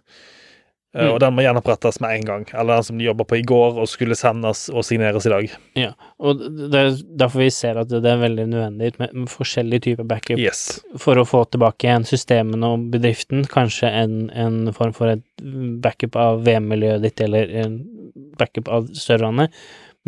[0.92, 1.14] Mm.
[1.14, 2.42] Og den må gjenopprettes med en gang.
[2.52, 5.54] Eller den som de jobba på i går og skulle sendes og signeres i dag.
[5.80, 6.90] Ja, og det er
[7.22, 10.82] derfor vi ser at det er veldig nødvendig med, forskjellig typer backup Yes.
[11.00, 15.24] for å få tilbake igjen systemene og bedriften, kanskje en, en form for et
[15.82, 17.80] backup av VM-miljøet ditt, eller en
[18.36, 19.48] backup av serverne.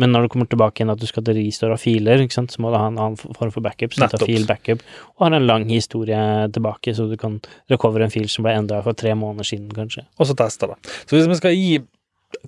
[0.02, 2.50] Men når du kommer tilbake igjen at du skal til restore av filer, ikke sant,
[2.50, 4.82] så må du ha en annen form for backup, så du tar fil backup,
[5.14, 6.18] og har en lang historie
[6.54, 7.36] tilbake, så du kan
[7.70, 10.02] recover en fil som ble endra for tre måneder siden, kanskje.
[10.18, 10.80] Og så teste det.
[11.04, 11.70] Så hvis vi skal gi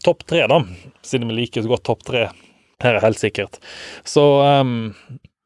[0.02, 0.58] topp tre, da,
[1.06, 2.26] siden vi liker så godt topp tre
[2.82, 3.60] her er helt sikkert,
[4.04, 4.26] så
[4.60, 4.92] um,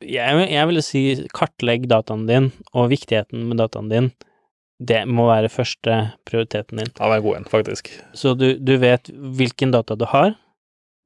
[0.00, 1.00] Jeg, jeg ville si
[1.36, 4.06] kartlegg dataen din, og viktigheten med dataen din.
[4.80, 6.88] Det må være første prioriteten din.
[6.96, 7.90] Ja, det er en god en, faktisk.
[8.16, 10.32] Så du, du vet hvilken data du har,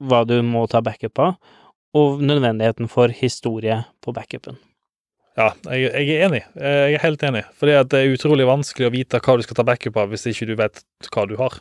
[0.08, 1.34] hva du må ta backup av,
[1.94, 4.58] og nødvendigheten for historie på backupen.
[5.34, 6.42] Ja, jeg, jeg er enig.
[6.54, 7.42] Eh, Jeg er helt enig.
[7.58, 10.46] Fordi det er utrolig vanskelig å vite hva du skal ta backup av hvis ikke
[10.46, 11.56] du vet hva du har.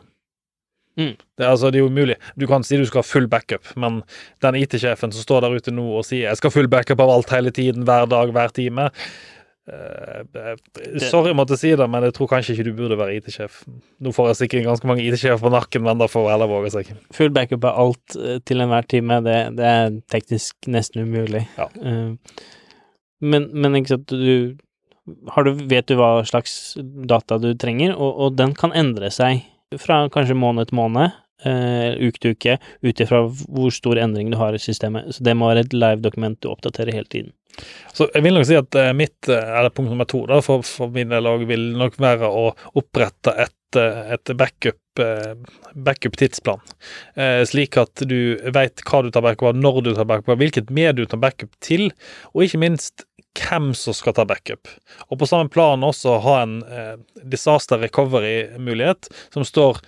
[0.93, 1.15] Mm.
[1.17, 2.19] Det, er, altså, det er umulig.
[2.37, 4.03] Du kan si du skal ha full backup, men
[4.45, 7.09] den IT-sjefen som står der ute nå og sier 'jeg skal ha full backup av
[7.09, 8.91] alt hele tiden, hver dag, hver time'
[9.63, 13.61] Sorry jeg måtte si det, men jeg tror kanskje ikke du burde være IT-sjef.
[14.03, 16.91] Nå får jeg sikkert ganske mange IT-sjefer på nakken, men da får heller våge seg.
[17.15, 21.45] Full backup av alt eh, til enhver time, det, det er teknisk nesten umulig.
[21.55, 21.69] Ja.
[21.79, 22.43] Eh,
[23.23, 24.59] men, men ikke sant, du
[25.31, 26.75] har du, vet du hva slags
[27.07, 29.45] data du trenger, og, og den kan endre seg
[29.79, 31.15] fra kanskje måned til måned,
[31.47, 35.13] eh, uke til uke, ut ifra hvor stor endring du har i systemet.
[35.15, 37.33] Så det må være et live-dokument du oppdaterer hele tiden.
[37.93, 40.65] Så jeg vil nok si at eh, mitt, eh, eller punkt nummer to da, for,
[40.65, 42.47] for min del òg, vil nok være å
[42.79, 44.79] opprette et, eh, et backup,
[45.73, 46.61] backup-tidsplan.
[47.17, 50.41] Eh, slik at du vet hva du tar backup av, når du tar backup av,
[50.41, 51.89] hvilket medie du tar backup til,
[52.33, 53.05] og ikke minst
[53.37, 54.69] hvem som skal ta backup.
[55.09, 56.95] Og på samme plan også ha en eh,
[57.29, 59.81] disaster recovery-mulighet som står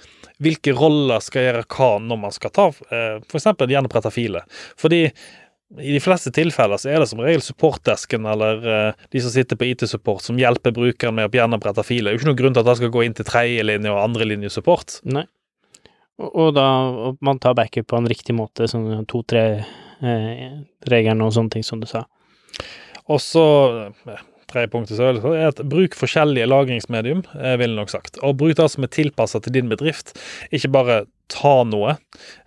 [0.44, 3.50] hvilke roller skal gjøre hva når man skal ta eh, f.eks.
[3.70, 4.44] gjenoppretta filer.
[4.80, 5.06] Fordi
[5.82, 9.58] i de fleste tilfeller så er det som regel supportdesken eller uh, de som sitter
[9.58, 12.12] på IT-support som hjelper brukeren med å gjenopprette filer.
[12.12, 14.04] Det er jo ikke noen grunn til at det skal gå inn til tredjelinje og
[14.04, 15.00] andrelinje support.
[15.10, 15.26] Nei.
[16.22, 16.68] Og, og da
[17.10, 21.78] og man tar backup på en riktig måte, sånn to-tre-regelen eh, og sånne ting som
[21.82, 22.02] du sa.
[23.12, 23.46] Og så
[24.06, 24.24] eh,
[24.56, 28.18] tredje punktet så er at bruk forskjellige lagringsmedium, eh, ville nok sagt.
[28.24, 30.16] Og bruk det som er tilpassa til din bedrift.
[30.56, 31.98] Ikke bare ta noe.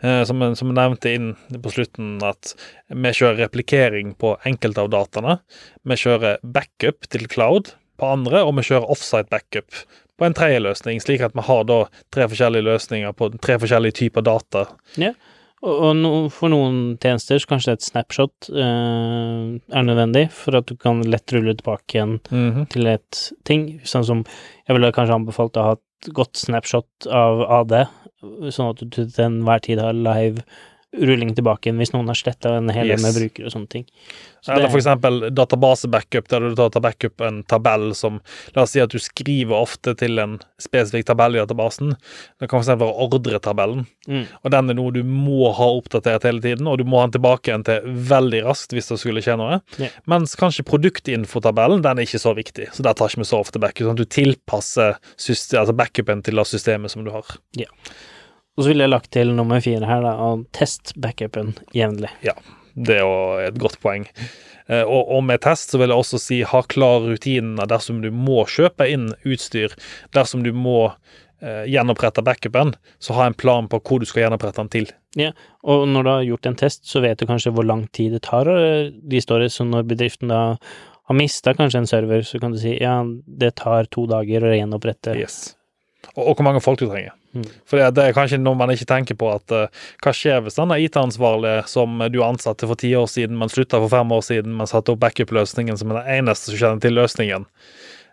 [0.02, 1.30] Eh, som, som jeg nevnte inn
[1.62, 2.54] på slutten, at
[2.88, 5.38] vi kjører replikering på enkelte av dataene.
[5.86, 9.82] Vi kjører backup til cloud på andre, og vi kjører offsite backup
[10.18, 11.82] på en tredje løsning, slik at vi har da
[12.14, 14.66] tre forskjellige løsninger på tre forskjellige typer data.
[14.98, 15.12] Ja.
[15.66, 20.76] Og, no, for noen tjenester så kanskje et snapshot uh, er nødvendig, for at du
[20.78, 22.68] kan lett rulle tilbake igjen Mm -hmm.
[22.70, 23.80] til et ting.
[23.84, 24.24] Sånn som
[24.68, 27.88] jeg ville kanskje anbefalt å ha et godt snapshot av AD,
[28.50, 30.42] sånn at du til enhver tid har live
[30.96, 33.02] rulling tilbake igjen hvis noen har sletta en hel Yes.
[33.04, 33.84] med brukere og sånne ting.
[34.40, 38.20] Så Eller for eksempel database-backup, der du da tar backup en tabell som
[38.54, 41.96] La oss si at du skriver ofte til en spesifikk tabell i databasen.
[42.40, 44.24] Det kan eksempel være ordretabellen, Mm.
[44.42, 47.20] og den er noe du må ha oppdatert hele tiden, og du må ha den
[47.20, 49.60] tilbake igjen til veldig raskt hvis det skulle skje noe.
[49.78, 49.90] Yeah.
[50.06, 53.60] Mens kanskje produktinfotabellen, den er ikke så viktig, så der tar ikke vi så ofte
[53.60, 53.84] backup.
[53.88, 57.24] Sånn at du tilpasser system, altså backupen til det systemet som du har.
[58.58, 62.10] Og så ville jeg lagt til nummer fire her, da, og test backupen jevnlig.
[62.74, 63.14] Det er jo
[63.46, 64.04] et godt poeng.
[64.68, 68.10] Eh, Og, og med test så vil jeg også si ha klare rutiner dersom du
[68.10, 69.72] må kjøpe inn utstyr.
[70.14, 70.90] Dersom du må
[71.40, 74.90] eh, gjenopprette backupen, så ha en plan på hvor du skal gjenopprette den til.
[75.18, 75.30] Ja,
[75.62, 78.22] Og når du har gjort en test, så vet du kanskje hvor lang tid det
[78.28, 78.50] tar.
[78.50, 80.42] og De står det, så når bedriften da
[81.08, 84.52] har mista kanskje en server, så kan du si ja, det tar to dager å
[84.52, 85.16] gjenopprette.
[85.16, 85.54] Yes.
[86.14, 87.14] Og, og hvor mange folk du trenger.
[87.68, 89.66] For det, er kanskje noe man ikke tenker på at uh,
[90.04, 93.92] hva skjer hvis den IT-ansvarlige som du ansatte for ti år siden, men slutta for
[93.92, 97.44] fem år siden, men satte opp backup-løsningen som er den eneste som kjenner til løsningen,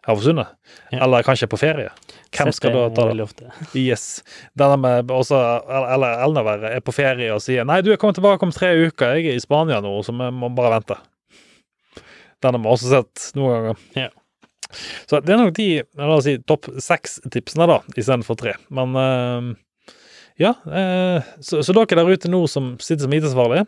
[0.05, 0.51] har forsvunnet?
[0.91, 0.99] Ja.
[1.05, 1.93] Eller kanskje er på ferie?
[2.35, 3.27] Hvem Sett skal da ta det?
[3.87, 4.19] Yes.
[4.59, 5.39] Denne med også,
[5.71, 8.75] eller enda verre, er på ferie og sier Nei, du er kommet tilbake om tre
[8.85, 10.99] uker, jeg er i Spania nå, så vi må bare vente.
[12.43, 13.81] Den har vi også sett noen ganger.
[13.97, 14.11] Ja.
[15.09, 18.55] Så det er nok de la oss si, topp seks-tipsene, da, istedenfor tre.
[18.73, 19.49] Men uh,
[20.41, 20.55] ja.
[20.67, 23.65] uh, så, så dere der ute nå som sitter som IT-svarlig,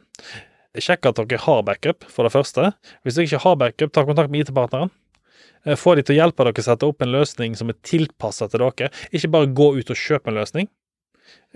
[0.78, 2.72] sjekk at dere har backup, for det første.
[3.04, 4.94] Hvis dere ikke har backup, ta kontakt med IT-partneren.
[5.66, 8.50] Eh, Få de til å hjelpe dere å sette opp en løsning som er tilpassa
[8.52, 8.92] til dere.
[9.12, 10.70] Ikke bare gå ut og kjøpe en løsning.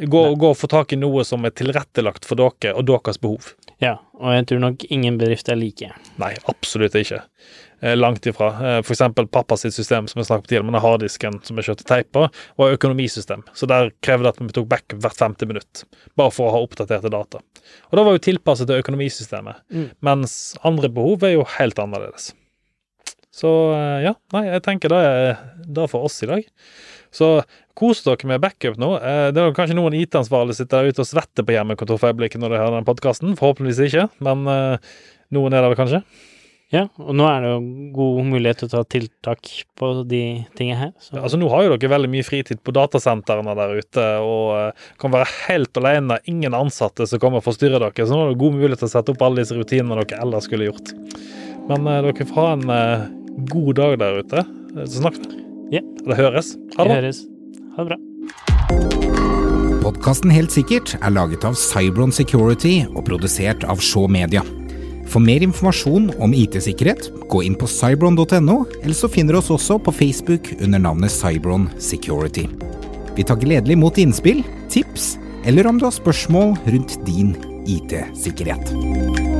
[0.01, 3.51] Gå, gå og få tak i noe som er tilrettelagt for dere og deres behov.
[3.83, 5.89] Ja, og jeg tror nok ingen bedrifter er like.
[6.21, 7.19] Nei, absolutt ikke.
[7.81, 8.49] Eh, Langt ifra.
[8.61, 11.57] Eh, For eksempel pappa sitt system som jeg snakket om tidligere, med den harddisken som
[11.57, 12.27] jeg kjørte teip på,
[12.61, 13.43] var økonomisystem.
[13.57, 15.83] Så der krevde det at vi tok back hvert femte minutt.
[16.17, 17.41] Bare for å ha oppdaterte data.
[17.89, 19.63] Og da var jo tilpasset til økonomisystemet.
[19.73, 19.89] Mm.
[20.07, 22.31] Mens andre behov er jo helt annerledes.
[23.33, 26.47] Så eh, ja, nei, jeg tenker det er det for oss i dag.
[27.11, 27.41] Så
[27.77, 28.93] kos dere med backup nå.
[28.97, 32.39] Eh, Det er kanskje noen IT-ansvarlige sitter der ute og svetter på hjemmekontor for øyeblikket
[32.41, 33.33] når de hører den podkasten.
[33.39, 34.93] Forhåpentligvis ikke, men eh,
[35.35, 36.03] noen er det vel kanskje.
[36.71, 37.63] Ja, og nå er det jo
[37.97, 40.21] god mulighet til å ta tiltak på de
[40.55, 40.93] tingene her.
[41.03, 41.17] Så.
[41.19, 45.11] Altså Nå har jo dere veldig mye fritid på datasentrene der ute, og eh, kan
[45.11, 48.07] være helt alene, ingen ansatte som kommer og forstyrrer dere.
[48.07, 50.47] Så nå er det god mulighet til å sette opp alle disse rutinene dere ellers
[50.47, 50.95] skulle gjort.
[51.67, 54.47] Men dere får ha en god dag der ute.
[54.87, 55.40] Så snakkes vi.
[55.71, 55.81] Ja.
[56.03, 56.55] Det høres.
[56.75, 56.95] Ha det bra.
[56.99, 57.25] høres.
[57.77, 57.99] Ha det bra.
[59.81, 64.43] Podkasten Helt sikkert er laget av Cybron Security og produsert av Shaw Media.
[65.11, 69.79] For mer informasjon om IT-sikkerhet, gå inn på cybron.no, eller så finner du oss også
[69.83, 72.45] på Facebook under navnet Cybron Security.
[73.17, 77.35] Vi tar gledelig imot innspill, tips, eller om du har spørsmål rundt din
[77.67, 79.30] IT-sikkerhet.